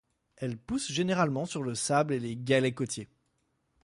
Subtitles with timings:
[0.37, 3.07] Elle pousse généralement sur le sable et les galets côtiers.